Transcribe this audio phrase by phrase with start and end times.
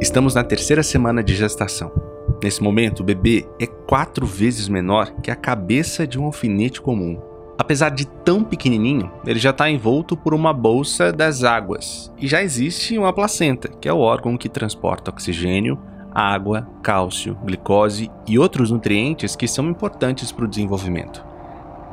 [0.00, 1.90] Estamos na terceira semana de gestação.
[2.42, 7.18] Nesse momento, o bebê é quatro vezes menor que a cabeça de um alfinete comum.
[7.56, 12.42] Apesar de tão pequenininho, ele já está envolto por uma bolsa das águas e já
[12.42, 15.78] existe uma placenta, que é o órgão que transporta oxigênio,
[16.12, 21.33] água, cálcio, glicose e outros nutrientes que são importantes para o desenvolvimento.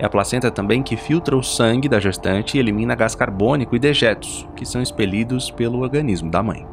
[0.01, 3.79] É a placenta também que filtra o sangue da gestante e elimina gás carbônico e
[3.79, 6.65] dejetos, que são expelidos pelo organismo da mãe.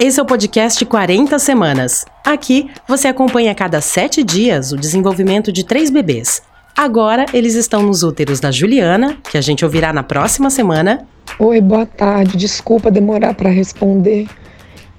[0.00, 2.06] Esse é o podcast 40 Semanas.
[2.24, 6.40] Aqui você acompanha a cada sete dias o desenvolvimento de três bebês.
[6.74, 11.06] Agora eles estão nos úteros da Juliana, que a gente ouvirá na próxima semana.
[11.38, 12.38] Oi, boa tarde.
[12.38, 14.26] Desculpa demorar para responder.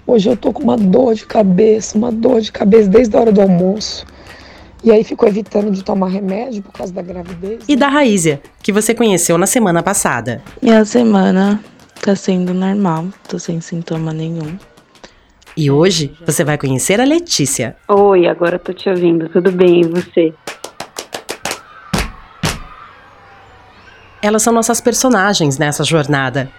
[0.09, 3.31] Hoje eu tô com uma dor de cabeça, uma dor de cabeça desde a hora
[3.31, 4.07] do almoço.
[4.83, 7.63] E aí fico evitando de tomar remédio por causa da gravidez.
[7.67, 10.41] E da Raízia, que você conheceu na semana passada.
[10.63, 11.63] Minha semana
[12.01, 14.57] tá sendo normal, tô sem sintoma nenhum.
[15.55, 17.75] E hoje você vai conhecer a Letícia.
[17.87, 19.29] Oi, agora tô te ouvindo.
[19.29, 20.33] Tudo bem, e você?
[24.23, 26.49] Elas são nossas personagens nessa jornada.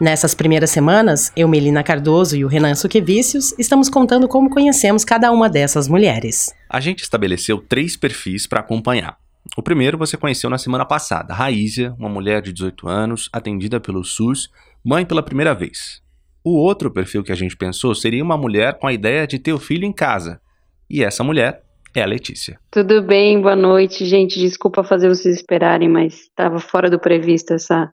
[0.00, 5.30] Nessas primeiras semanas, eu, Melina Cardoso e o Renan Suquevicius estamos contando como conhecemos cada
[5.30, 6.54] uma dessas mulheres.
[6.70, 9.18] A gente estabeleceu três perfis para acompanhar.
[9.58, 14.02] O primeiro você conheceu na semana passada, Raízia, uma mulher de 18 anos, atendida pelo
[14.02, 14.48] SUS,
[14.82, 16.00] mãe pela primeira vez.
[16.42, 19.52] O outro perfil que a gente pensou seria uma mulher com a ideia de ter
[19.52, 20.40] o filho em casa.
[20.88, 21.62] E essa mulher
[21.94, 22.58] é a Letícia.
[22.70, 24.40] Tudo bem, boa noite, gente.
[24.40, 27.90] Desculpa fazer vocês esperarem, mas estava fora do previsto essa,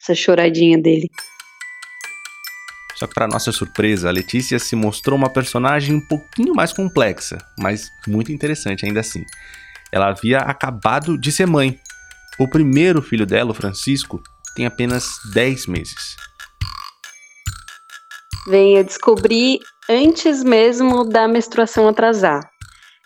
[0.00, 1.08] essa choradinha dele.
[2.98, 7.38] Só que, para nossa surpresa, a Letícia se mostrou uma personagem um pouquinho mais complexa,
[7.56, 9.24] mas muito interessante ainda assim.
[9.92, 11.78] Ela havia acabado de ser mãe.
[12.40, 14.20] O primeiro filho dela, o Francisco,
[14.56, 16.16] tem apenas 10 meses.
[18.48, 22.50] Bem, eu descobri antes mesmo da menstruação atrasar.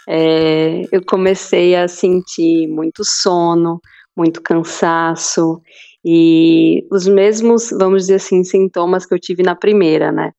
[0.08, 3.78] É, eu comecei a sentir muito sono,
[4.16, 5.60] muito cansaço
[6.04, 10.32] e os mesmos, vamos dizer assim, sintomas que eu tive na primeira, né?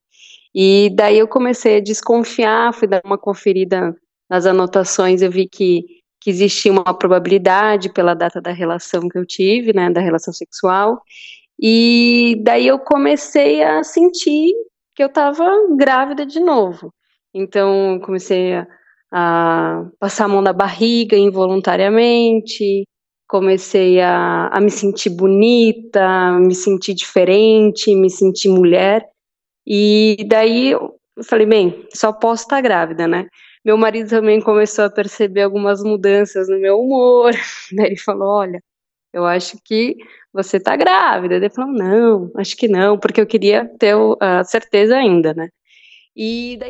[0.54, 3.96] E daí eu comecei a desconfiar, fui dar uma conferida
[4.30, 5.84] nas anotações, eu vi que,
[6.22, 11.02] que existia uma probabilidade pela data da relação que eu tive, né, da relação sexual,
[11.60, 14.54] e daí eu comecei a sentir
[14.96, 16.94] que eu estava grávida de novo.
[17.34, 18.68] Então, comecei a,
[19.12, 22.86] a, passar a mão na barriga involuntariamente,
[23.34, 29.04] comecei a, a me sentir bonita, me sentir diferente, me sentir mulher.
[29.66, 30.94] E daí eu
[31.28, 33.26] falei, bem, só posso estar grávida, né?
[33.66, 37.32] Meu marido também começou a perceber algumas mudanças no meu humor.
[37.74, 38.62] Daí ele falou: Olha,
[39.14, 39.96] eu acho que
[40.34, 41.36] você tá grávida.
[41.36, 45.48] Ele falou, não, acho que não, porque eu queria ter a certeza ainda, né?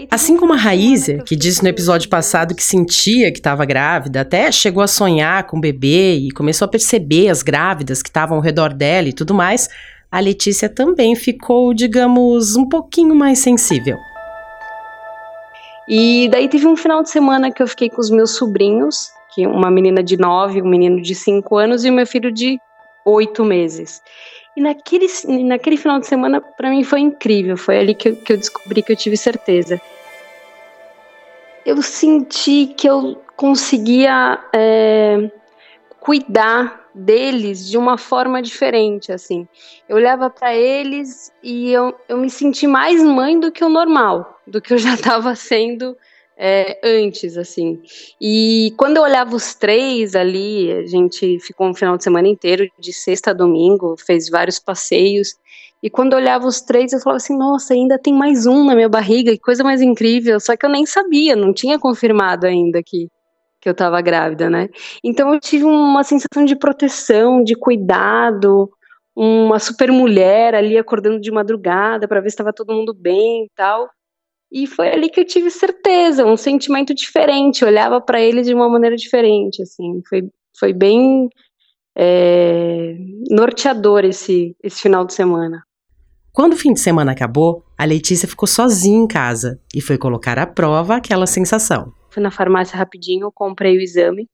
[0.09, 4.49] Assim como a Raíza, que disse no episódio passado que sentia que estava grávida, até
[4.51, 8.43] chegou a sonhar com o bebê e começou a perceber as grávidas que estavam ao
[8.43, 9.67] redor dela e tudo mais,
[10.09, 13.97] a Letícia também ficou, digamos, um pouquinho mais sensível.
[15.89, 19.45] E daí teve um final de semana que eu fiquei com os meus sobrinhos, que
[19.45, 22.57] uma menina de 9, um menino de 5 anos e o meu filho de
[23.05, 24.01] oito meses.
[24.55, 25.07] E naquele,
[25.45, 27.57] naquele final de semana, para mim, foi incrível.
[27.57, 29.81] Foi ali que eu, que eu descobri que eu tive certeza.
[31.65, 35.31] Eu senti que eu conseguia é,
[35.99, 39.47] cuidar deles de uma forma diferente, assim.
[39.89, 44.39] Eu olhava para eles e eu, eu me senti mais mãe do que o normal,
[44.45, 45.97] do que eu já estava sendo
[46.45, 47.81] é, antes, assim.
[48.19, 52.69] E quando eu olhava os três ali, a gente ficou um final de semana inteiro,
[52.77, 55.35] de sexta a domingo, fez vários passeios.
[55.81, 58.75] E quando eu olhava os três, eu falava assim: nossa, ainda tem mais um na
[58.75, 60.37] minha barriga, que coisa mais incrível.
[60.37, 63.07] Só que eu nem sabia, não tinha confirmado ainda que,
[63.61, 64.67] que eu estava grávida, né?
[65.01, 68.69] Então eu tive uma sensação de proteção, de cuidado,
[69.15, 73.49] uma super mulher ali acordando de madrugada para ver se estava todo mundo bem e
[73.55, 73.89] tal.
[74.53, 78.69] E foi ali que eu tive certeza, um sentimento diferente, olhava para ele de uma
[78.69, 80.29] maneira diferente, assim, foi,
[80.59, 81.27] foi bem
[81.97, 82.95] é,
[83.31, 85.63] norteador esse, esse final de semana.
[86.31, 90.37] Quando o fim de semana acabou, a Letícia ficou sozinha em casa e foi colocar
[90.37, 91.91] à prova aquela sensação.
[92.11, 94.29] Fui na farmácia rapidinho, comprei o exame.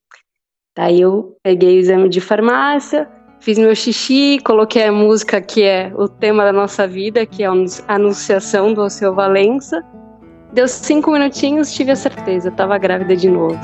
[0.76, 5.94] Daí eu peguei o exame de farmácia, fiz meu xixi, coloquei a música que é
[5.96, 7.54] o tema da nossa vida, que é a
[7.88, 9.82] Anunciação do Alceu Valença.
[10.52, 13.60] Deu cinco minutinhos, tive a certeza, tava grávida de novo.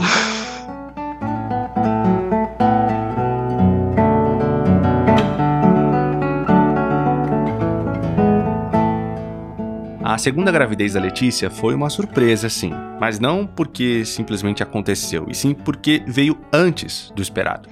[10.04, 15.34] A segunda gravidez da Letícia foi uma surpresa, sim, mas não porque simplesmente aconteceu, e
[15.34, 17.68] sim porque veio antes do esperado.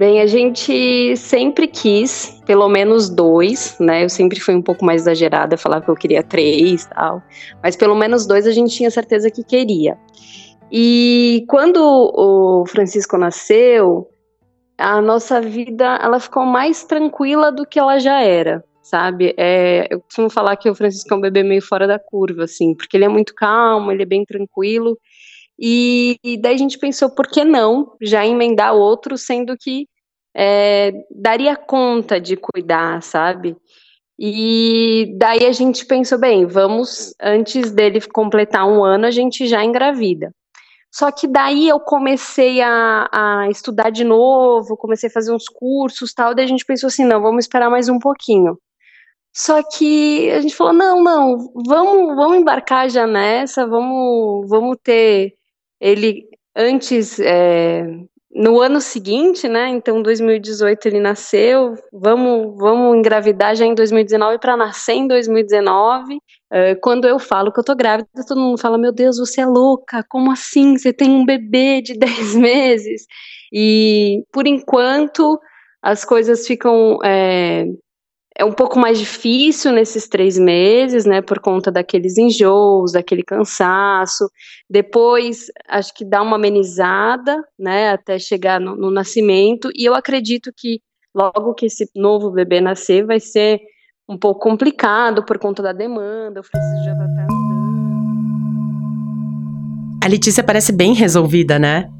[0.00, 4.02] Bem, a gente sempre quis pelo menos dois, né?
[4.02, 7.22] Eu sempre fui um pouco mais exagerada, falava que eu queria três tal.
[7.62, 9.98] Mas pelo menos dois a gente tinha certeza que queria.
[10.72, 14.08] E quando o Francisco nasceu,
[14.78, 19.34] a nossa vida ela ficou mais tranquila do que ela já era sabe?
[19.36, 22.74] É, eu costumo falar que o Francisco é um bebê meio fora da curva, assim,
[22.74, 24.98] porque ele é muito calmo, ele é bem tranquilo.
[25.60, 29.86] E, e daí a gente pensou, por que não já emendar outro, sendo que
[30.34, 33.56] é, daria conta de cuidar, sabe?
[34.18, 39.64] E daí a gente pensou, bem, vamos, antes dele completar um ano, a gente já
[39.64, 40.34] engravida.
[40.92, 46.12] Só que daí eu comecei a, a, estudar de novo, comecei a fazer uns cursos
[46.12, 48.58] tal, daí a gente pensou assim, não, vamos esperar mais um pouquinho.
[49.32, 55.34] Só que a gente falou: não, não, vamos, vamos embarcar já nessa, vamos, vamos ter
[55.80, 57.84] ele antes, é,
[58.32, 59.68] no ano seguinte, né?
[59.68, 66.20] Então, 2018 ele nasceu, vamos, vamos engravidar já em 2019 para nascer em 2019.
[66.52, 69.46] É, quando eu falo que eu tô grávida, todo mundo fala: Meu Deus, você é
[69.46, 70.78] louca, como assim?
[70.78, 73.06] Você tem um bebê de 10 meses?
[73.52, 75.38] E por enquanto
[75.82, 77.64] as coisas ficam é,
[78.40, 84.30] é um pouco mais difícil nesses três meses, né, por conta daqueles enjoos, daquele cansaço.
[84.68, 89.70] Depois, acho que dá uma amenizada, né, até chegar no, no nascimento.
[89.74, 90.80] E eu acredito que
[91.14, 93.60] logo que esse novo bebê nascer, vai ser
[94.08, 96.40] um pouco complicado por conta da demanda.
[96.40, 97.60] O Francisco já vai estar andando.
[100.02, 101.90] A Letícia parece bem resolvida, né?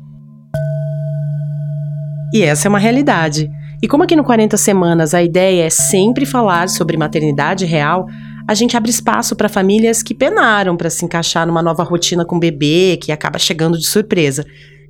[2.32, 3.50] E essa é uma realidade.
[3.82, 8.06] E como aqui no 40 Semanas a ideia é sempre falar sobre maternidade real,
[8.46, 12.36] a gente abre espaço para famílias que penaram para se encaixar numa nova rotina com
[12.36, 14.44] o bebê que acaba chegando de surpresa.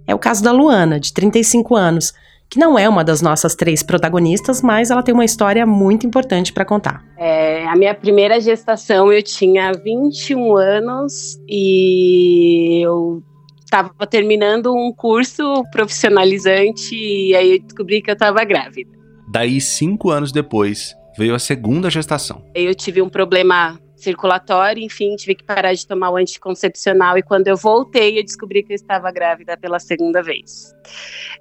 [0.09, 2.13] É o caso da Luana, de 35 anos,
[2.51, 6.53] que não é uma das nossas três protagonistas, mas ela tem uma história muito importante
[6.53, 7.05] para contar.
[7.17, 13.23] É, a minha primeira gestação eu tinha 21 anos e eu
[13.71, 18.91] estava terminando um curso profissionalizante e aí eu descobri que eu estava grávida.
[19.31, 22.45] Daí, cinco anos depois, veio a segunda gestação.
[22.53, 27.47] Eu tive um problema circulatório, enfim, tive que parar de tomar o anticoncepcional e quando
[27.47, 30.75] eu voltei eu descobri que eu estava grávida pela segunda vez.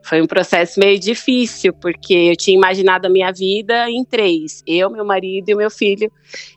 [0.03, 4.89] Foi um processo meio difícil, porque eu tinha imaginado a minha vida em três, eu,
[4.89, 6.11] meu marido e o meu filho,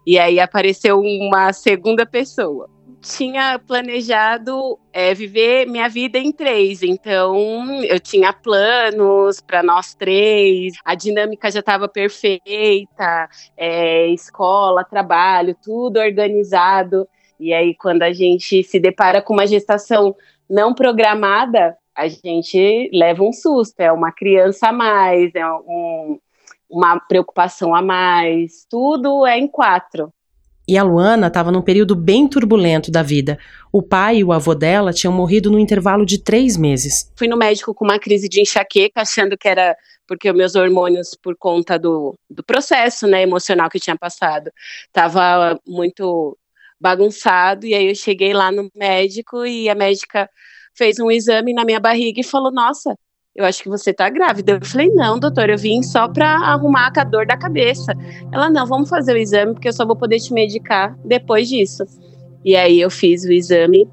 [0.04, 2.68] e aí apareceu uma segunda pessoa
[3.02, 10.74] tinha planejado é, viver minha vida em três, então eu tinha planos para nós três,
[10.84, 17.08] a dinâmica já estava perfeita, é, escola, trabalho, tudo organizado.
[17.40, 20.14] E aí, quando a gente se depara com uma gestação
[20.48, 23.80] não programada, a gente leva um susto.
[23.80, 26.20] É uma criança a mais, é um,
[26.70, 30.12] uma preocupação a mais, tudo é em quatro.
[30.72, 33.38] E a Luana estava num período bem turbulento da vida.
[33.70, 37.12] O pai e o avô dela tinham morrido no intervalo de três meses.
[37.14, 39.76] Fui no médico com uma crise de enxaqueca, achando que era
[40.06, 44.50] porque os meus hormônios, por conta do, do processo né, emocional que tinha passado,
[44.86, 46.38] estava muito
[46.80, 47.66] bagunçado.
[47.66, 50.26] E aí eu cheguei lá no médico e a médica
[50.74, 52.96] fez um exame na minha barriga e falou: Nossa,
[53.34, 54.52] eu acho que você tá grávida.
[54.52, 57.94] Eu falei, não, doutor, eu vim só pra arrumar a dor da cabeça.
[58.30, 61.84] Ela, não, vamos fazer o exame, porque eu só vou poder te medicar depois disso.
[62.44, 63.88] E aí eu fiz o exame.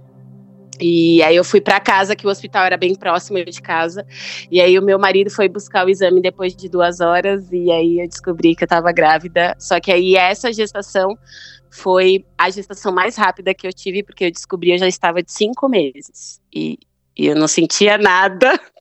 [0.81, 4.05] E aí eu fui para casa, que o hospital era bem próximo de casa.
[4.51, 7.50] E aí o meu marido foi buscar o exame depois de duas horas.
[7.51, 9.55] E aí eu descobri que eu tava grávida.
[9.58, 11.17] Só que aí essa gestação
[11.72, 15.31] foi a gestação mais rápida que eu tive, porque eu descobri eu já estava de
[15.31, 16.41] cinco meses.
[16.53, 16.77] E,
[17.17, 18.60] e eu não sentia nada.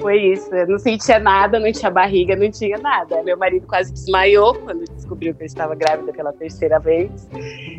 [0.00, 0.54] Foi isso.
[0.54, 3.22] Eu não sentia nada, não tinha barriga, não tinha nada.
[3.22, 7.28] Meu marido quase desmaiou quando descobriu que eu estava grávida pela terceira vez.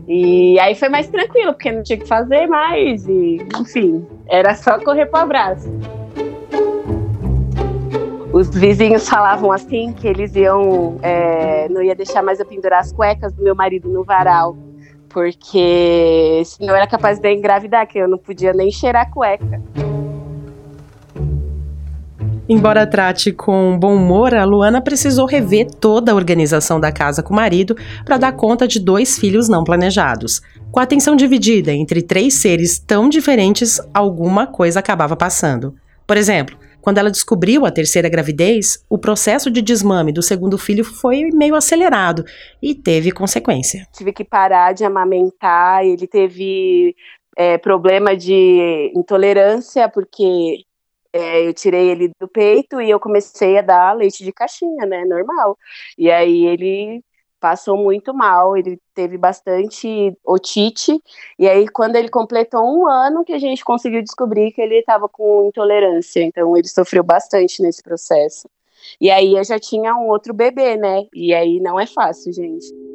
[0.08, 3.08] E aí foi mais tranquilo, porque não tinha que fazer mais.
[3.08, 5.70] E, enfim, era só correr pro abraço.
[8.32, 10.98] Os vizinhos falavam assim que eles iam.
[11.01, 14.58] É, não ia deixar mais eu pendurar as cuecas do meu marido no varal
[15.13, 19.62] porque senão era capaz de engravidar, que eu não podia nem cheirar a cueca.
[22.48, 27.32] Embora trate com bom humor, a Luana precisou rever toda a organização da casa com
[27.32, 27.74] o marido
[28.04, 30.42] para dar conta de dois filhos não planejados.
[30.70, 35.74] Com a atenção dividida entre três seres tão diferentes, alguma coisa acabava passando.
[36.06, 40.84] Por exemplo, quando ela descobriu a terceira gravidez, o processo de desmame do segundo filho
[40.84, 42.26] foi meio acelerado
[42.62, 43.88] e teve consequência.
[43.94, 46.94] Tive que parar de amamentar, ele teve
[47.38, 50.66] é, problema de intolerância, porque
[51.13, 55.05] é, eu tirei ele do peito e eu comecei a dar leite de caixinha, né?
[55.05, 55.58] Normal.
[55.98, 57.03] E aí ele
[57.39, 60.98] passou muito mal, ele teve bastante otite,
[61.38, 65.10] e aí quando ele completou um ano que a gente conseguiu descobrir que ele estava
[65.10, 68.48] com intolerância, então ele sofreu bastante nesse processo.
[69.00, 71.05] E aí eu já tinha um outro bebê, né?
[71.13, 72.93] E aí não é fácil, gente.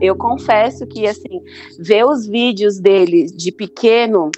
[0.00, 1.42] Eu confesso que, assim,
[1.78, 4.30] ver os vídeos dele de pequeno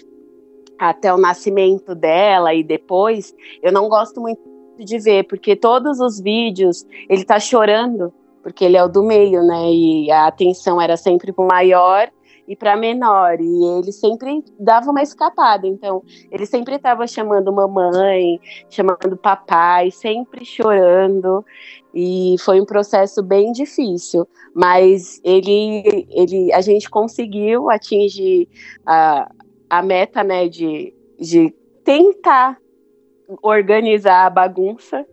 [0.78, 4.40] até o nascimento dela e depois, eu não gosto muito
[4.78, 8.12] de ver, porque todos os vídeos ele tá chorando,
[8.42, 9.70] porque ele é o do meio, né?
[9.72, 12.08] E a atenção era sempre maior
[12.48, 15.66] e para menor, e ele sempre dava uma escapada.
[15.66, 18.40] Então, ele sempre estava chamando mamãe,
[18.70, 21.44] chamando papai, sempre chorando.
[21.94, 28.48] E foi um processo bem difícil, mas ele, ele, a gente conseguiu atingir
[28.86, 29.30] a,
[29.68, 32.58] a meta, né, de, de tentar
[33.42, 35.06] organizar a bagunça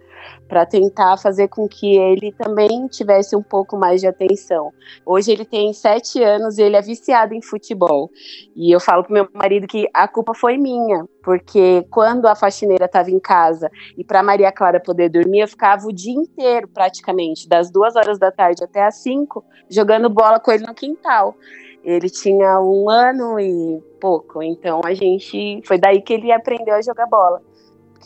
[0.48, 4.72] para tentar fazer com que ele também tivesse um pouco mais de atenção.
[5.06, 8.10] Hoje ele tem sete anos e ele é viciado em futebol.
[8.56, 12.86] E eu falo pro meu marido que a culpa foi minha, porque quando a faxineira
[12.86, 17.48] estava em casa e para Maria Clara poder dormir, eu ficava o dia inteiro praticamente,
[17.48, 21.36] das duas horas da tarde até as cinco, jogando bola com ele no quintal.
[21.84, 26.82] Ele tinha um ano e pouco, então a gente foi daí que ele aprendeu a
[26.82, 27.42] jogar bola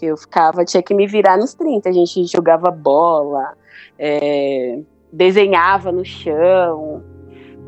[0.06, 1.90] eu ficava, tinha que me virar nos 30.
[1.90, 3.54] A gente jogava bola,
[3.98, 4.80] é,
[5.12, 7.04] desenhava no chão,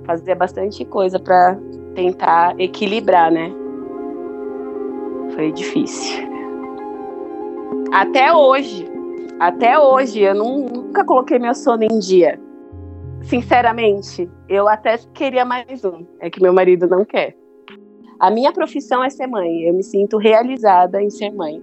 [0.05, 1.57] fazia bastante coisa para
[1.95, 3.51] tentar equilibrar, né?
[5.35, 6.29] Foi difícil.
[7.91, 8.85] Até hoje,
[9.39, 12.39] até hoje, eu não, nunca coloquei meu sono em dia.
[13.23, 16.05] Sinceramente, eu até queria mais um.
[16.19, 17.35] É que meu marido não quer.
[18.21, 19.63] A minha profissão é ser mãe.
[19.63, 21.59] Eu me sinto realizada em ser mãe.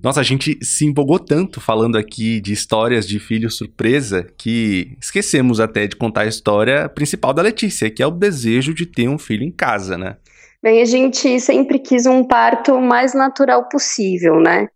[0.00, 5.58] Nossa, a gente se empolgou tanto falando aqui de histórias de filho surpresa que esquecemos
[5.58, 9.18] até de contar a história principal da Letícia, que é o desejo de ter um
[9.18, 10.18] filho em casa, né?
[10.62, 14.68] Bem, a gente sempre quis um parto o mais natural possível, né?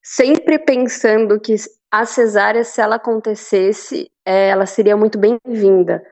[0.00, 1.56] Sempre pensando que
[1.90, 6.02] a cesárea, se ela acontecesse, é, ela seria muito bem-vinda,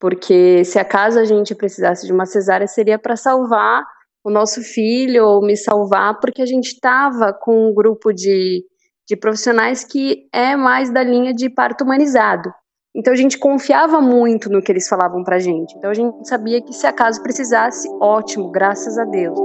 [0.00, 3.84] porque se acaso a gente precisasse de uma cesárea, seria para salvar
[4.24, 8.64] o nosso filho ou me salvar, porque a gente estava com um grupo de,
[9.06, 12.52] de profissionais que é mais da linha de parto humanizado.
[12.94, 15.76] Então a gente confiava muito no que eles falavam pra gente.
[15.76, 19.38] Então a gente sabia que se acaso precisasse, ótimo, graças a Deus.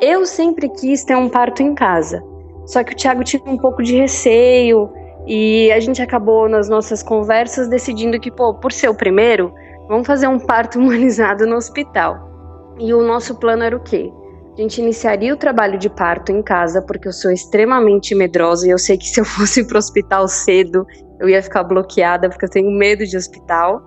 [0.00, 2.22] Eu sempre quis ter um parto em casa.
[2.66, 4.90] Só que o Thiago tinha um pouco de receio
[5.32, 9.54] e a gente acabou nas nossas conversas decidindo que, pô, por ser o primeiro,
[9.86, 12.74] vamos fazer um parto humanizado no hospital.
[12.80, 14.10] E o nosso plano era o quê?
[14.58, 18.70] A gente iniciaria o trabalho de parto em casa, porque eu sou extremamente medrosa e
[18.70, 20.84] eu sei que se eu fosse para o hospital cedo,
[21.20, 23.80] eu ia ficar bloqueada, porque eu tenho medo de hospital.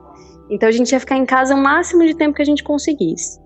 [0.50, 3.38] Então a gente ia ficar em casa o máximo de tempo que a gente conseguisse.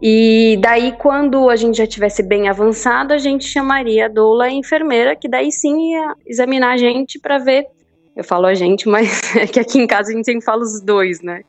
[0.00, 4.52] E daí, quando a gente já tivesse bem avançado, a gente chamaria a doula e
[4.52, 7.66] a enfermeira, que daí sim ia examinar a gente para ver.
[8.14, 10.80] Eu falo a gente, mas é que aqui em casa a gente sempre fala os
[10.80, 11.42] dois, né?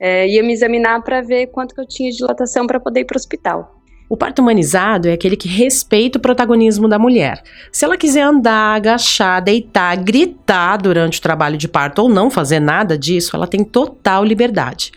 [0.00, 3.04] é, ia me examinar para ver quanto que eu tinha de dilatação para poder ir
[3.04, 3.76] para o hospital.
[4.08, 7.44] O parto humanizado é aquele que respeita o protagonismo da mulher.
[7.70, 12.58] Se ela quiser andar, agachar, deitar, gritar durante o trabalho de parto ou não fazer
[12.58, 14.90] nada disso, ela tem total liberdade.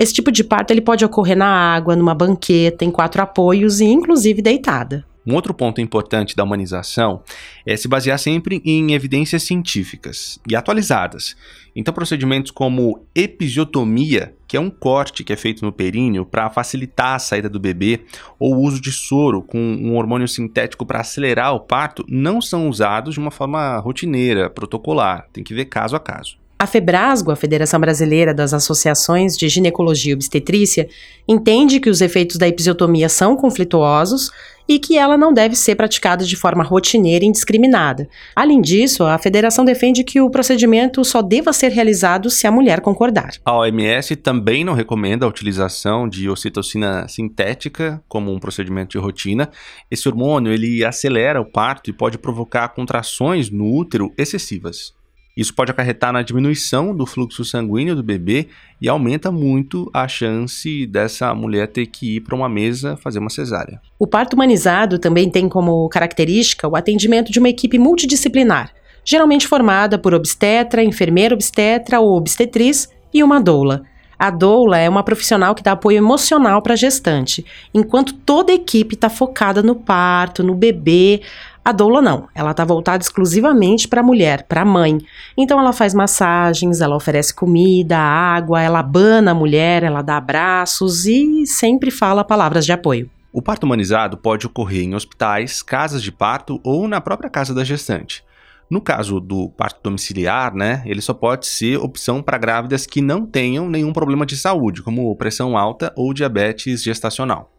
[0.00, 3.84] Esse tipo de parto ele pode ocorrer na água, numa banqueta, em quatro apoios e
[3.84, 5.04] inclusive deitada.
[5.26, 7.22] Um outro ponto importante da humanização
[7.66, 11.36] é se basear sempre em evidências científicas e atualizadas.
[11.76, 17.16] Então, procedimentos como episiotomia, que é um corte que é feito no períneo para facilitar
[17.16, 18.00] a saída do bebê,
[18.38, 22.70] ou o uso de soro com um hormônio sintético para acelerar o parto, não são
[22.70, 25.28] usados de uma forma rotineira, protocolar.
[25.30, 26.39] Tem que ver caso a caso.
[26.60, 30.90] A Febrasgo, a Federação Brasileira das Associações de Ginecologia e Obstetrícia,
[31.26, 34.30] entende que os efeitos da episiotomia são conflituosos
[34.68, 38.06] e que ela não deve ser praticada de forma rotineira e indiscriminada.
[38.36, 42.82] Além disso, a federação defende que o procedimento só deva ser realizado se a mulher
[42.82, 43.30] concordar.
[43.42, 49.48] A OMS também não recomenda a utilização de ocitocina sintética como um procedimento de rotina.
[49.90, 54.99] Esse hormônio ele acelera o parto e pode provocar contrações no útero excessivas.
[55.40, 60.86] Isso pode acarretar na diminuição do fluxo sanguíneo do bebê e aumenta muito a chance
[60.86, 63.80] dessa mulher ter que ir para uma mesa fazer uma cesárea.
[63.98, 68.70] O parto humanizado também tem como característica o atendimento de uma equipe multidisciplinar,
[69.02, 73.86] geralmente formada por obstetra, enfermeira obstetra ou obstetriz e uma doula.
[74.20, 77.42] A doula é uma profissional que dá apoio emocional para a gestante,
[77.72, 81.22] enquanto toda a equipe está focada no parto, no bebê.
[81.62, 84.98] A doula não, ela está voltada exclusivamente para a mulher, para a mãe.
[85.36, 91.06] Então ela faz massagens, ela oferece comida, água, ela abana a mulher, ela dá abraços
[91.06, 93.10] e sempre fala palavras de apoio.
[93.32, 97.62] O parto humanizado pode ocorrer em hospitais, casas de parto ou na própria casa da
[97.62, 98.24] gestante.
[98.70, 103.26] No caso do parto domiciliar, né, ele só pode ser opção para grávidas que não
[103.26, 107.52] tenham nenhum problema de saúde, como pressão alta ou diabetes gestacional.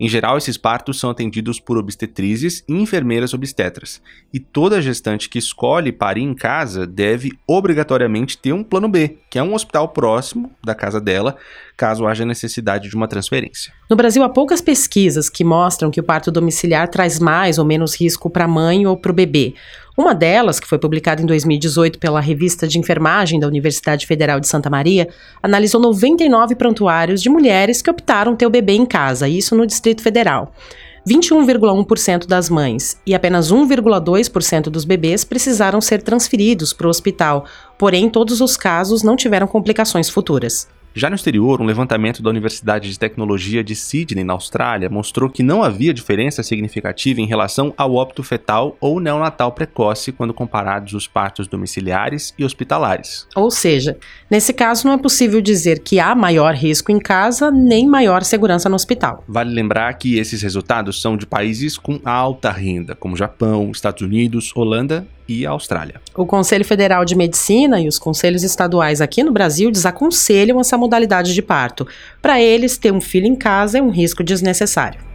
[0.00, 4.00] Em geral, esses partos são atendidos por obstetrizes e enfermeiras obstetras,
[4.32, 9.38] e toda gestante que escolhe parir em casa deve obrigatoriamente ter um plano B, que
[9.38, 11.36] é um hospital próximo da casa dela,
[11.76, 13.74] caso haja necessidade de uma transferência.
[13.90, 17.94] No Brasil, há poucas pesquisas que mostram que o parto domiciliar traz mais ou menos
[17.94, 19.52] risco para a mãe ou para o bebê.
[20.00, 24.48] Uma delas, que foi publicada em 2018 pela Revista de Enfermagem da Universidade Federal de
[24.48, 25.06] Santa Maria,
[25.42, 30.02] analisou 99 prontuários de mulheres que optaram ter o bebê em casa, isso no Distrito
[30.02, 30.54] Federal.
[31.06, 37.44] 21,1% das mães e apenas 1,2% dos bebês precisaram ser transferidos para o hospital,
[37.78, 40.66] porém, todos os casos não tiveram complicações futuras.
[40.92, 45.40] Já no exterior, um levantamento da Universidade de Tecnologia de Sydney, na Austrália, mostrou que
[45.40, 51.06] não havia diferença significativa em relação ao óbito fetal ou neonatal precoce quando comparados os
[51.06, 53.24] partos domiciliares e hospitalares.
[53.36, 53.96] Ou seja,
[54.28, 58.68] nesse caso não é possível dizer que há maior risco em casa nem maior segurança
[58.68, 59.22] no hospital.
[59.28, 64.50] Vale lembrar que esses resultados são de países com alta renda, como Japão, Estados Unidos,
[64.56, 66.00] Holanda e a Austrália.
[66.16, 71.32] O Conselho Federal de Medicina e os conselhos estaduais aqui no Brasil desaconselham essa modalidade
[71.32, 71.86] de parto.
[72.20, 75.10] Para eles, ter um filho em casa é um risco desnecessário.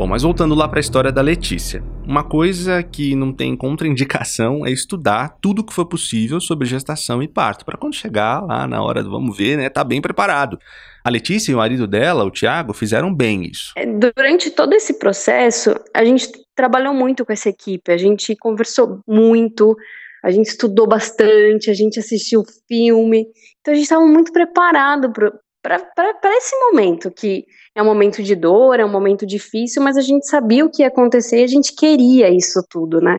[0.00, 1.84] Bom, mas voltando lá para a história da Letícia.
[2.06, 7.22] Uma coisa que não tem contraindicação é estudar tudo o que for possível sobre gestação
[7.22, 10.58] e parto, para quando chegar lá na hora do vamos ver, né, tá bem preparado.
[11.04, 13.72] A Letícia e o marido dela, o Tiago, fizeram bem isso.
[13.76, 19.00] É, durante todo esse processo, a gente trabalhou muito com essa equipe, a gente conversou
[19.06, 19.76] muito,
[20.22, 23.26] a gente estudou bastante, a gente assistiu filme,
[23.60, 28.78] então a gente estava muito preparado para esse momento que é um momento de dor,
[28.78, 31.74] é um momento difícil, mas a gente sabia o que ia acontecer e a gente
[31.74, 33.18] queria isso tudo, né?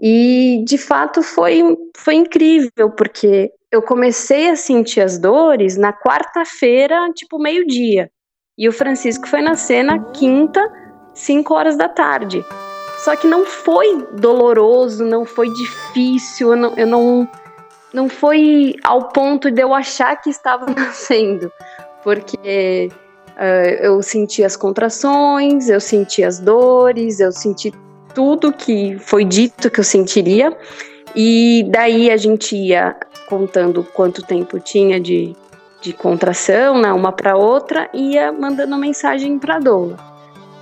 [0.00, 1.60] E de fato foi,
[1.96, 8.10] foi incrível, porque eu comecei a sentir as dores na quarta-feira, tipo meio-dia.
[8.58, 10.60] E o Francisco foi nascer na quinta,
[11.14, 12.44] 5 horas da tarde.
[12.98, 17.28] Só que não foi doloroso, não foi difícil, eu não, eu não,
[17.94, 21.50] não foi ao ponto de eu achar que estava nascendo.
[22.02, 22.90] Porque
[23.40, 27.72] Uh, eu senti as contrações, eu senti as dores, eu senti
[28.14, 30.54] tudo que foi dito que eu sentiria.
[31.14, 32.96] E daí a gente ia
[33.28, 35.36] contando quanto tempo tinha de,
[35.80, 39.96] de contração, né, uma para outra, e ia mandando mensagem para a doula.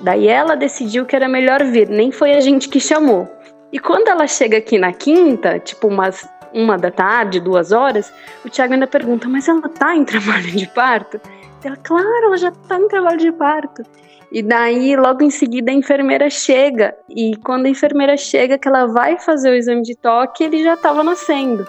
[0.00, 3.28] Daí ela decidiu que era melhor vir, nem foi a gente que chamou.
[3.72, 8.12] E quando ela chega aqui na quinta, tipo umas uma da tarde, duas horas,
[8.44, 11.20] o Thiago ainda pergunta: Mas ela tá em trabalho de parto?
[11.62, 13.82] Ela, claro, ela já tá no trabalho de parto.
[14.30, 16.94] E daí, logo em seguida, a enfermeira chega.
[17.08, 20.74] E quando a enfermeira chega, que ela vai fazer o exame de toque, ele já
[20.74, 21.66] estava nascendo.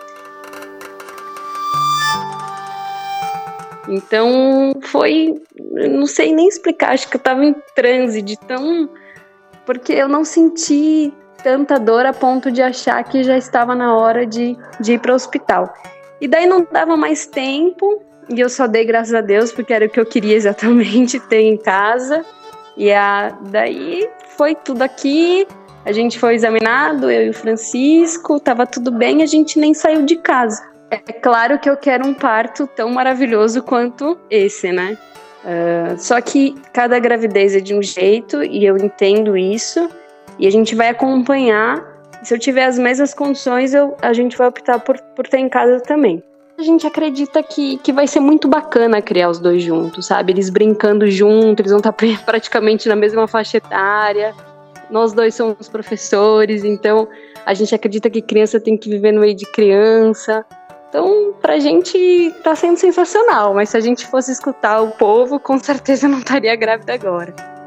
[3.88, 5.42] Então, foi.
[5.90, 8.90] Não sei nem explicar, acho que eu estava em transe de tão.
[9.66, 14.26] Porque eu não senti tanta dor a ponto de achar que já estava na hora
[14.26, 15.74] de, de ir para o hospital.
[16.20, 19.86] E daí não dava mais tempo, e eu só dei graças a Deus, porque era
[19.86, 22.26] o que eu queria exatamente ter em casa.
[22.78, 25.48] E a, daí foi tudo aqui.
[25.86, 30.04] A gente foi examinado, eu e o Francisco, tava tudo bem, a gente nem saiu
[30.04, 30.62] de casa.
[30.92, 34.98] É claro que eu quero um parto tão maravilhoso quanto esse, né?
[35.44, 39.90] Uh, só que cada gravidez é de um jeito e eu entendo isso
[40.38, 41.82] e a gente vai acompanhar.
[42.24, 45.48] Se eu tiver as mesmas condições, eu, a gente vai optar por, por ter em
[45.48, 46.22] casa também
[46.60, 50.34] a gente acredita que, que vai ser muito bacana criar os dois juntos, sabe?
[50.34, 51.94] Eles brincando juntos, eles vão estar
[52.26, 54.36] praticamente na mesma faixa etária.
[54.90, 57.08] Nós dois somos professores, então
[57.46, 60.46] a gente acredita que criança tem que viver no meio de criança.
[60.90, 65.58] Então, pra gente tá sendo sensacional, mas se a gente fosse escutar o povo, com
[65.60, 67.59] certeza não estaria grávida agora.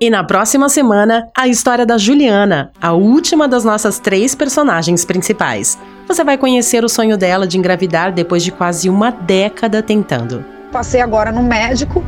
[0.00, 5.78] E na próxima semana, a história da Juliana, a última das nossas três personagens principais.
[6.08, 10.44] Você vai conhecer o sonho dela de engravidar depois de quase uma década tentando.
[10.72, 12.04] Passei agora no médico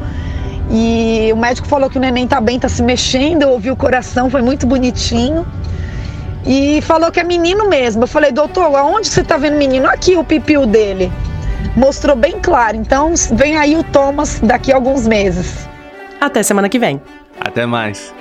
[0.68, 3.76] e o médico falou que o neném tá bem, tá se mexendo, eu ouvi o
[3.76, 5.46] coração, foi muito bonitinho.
[6.44, 8.02] E falou que é menino mesmo.
[8.02, 9.88] Eu falei, doutor, aonde você tá vendo menino?
[9.88, 11.10] Aqui o pipiu dele.
[11.76, 12.76] Mostrou bem claro.
[12.76, 15.68] Então vem aí o Thomas daqui a alguns meses.
[16.20, 17.00] Até semana que vem.
[17.40, 18.14] Até mais.